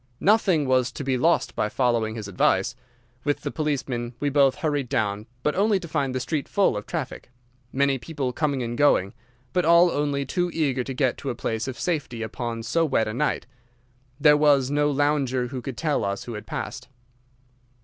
[0.19, 2.75] "Nothing was to be lost by following his advice.
[3.23, 6.87] With the policeman we both hurried down, but only to find the street full of
[6.87, 7.29] traffic,
[7.71, 9.13] many people coming and going,
[9.53, 13.07] but all only too eager to get to a place of safety upon so wet
[13.07, 13.45] a night.
[14.19, 16.87] There was no lounger who could tell us who had passed.